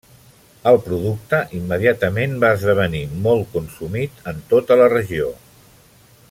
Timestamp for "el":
0.69-0.77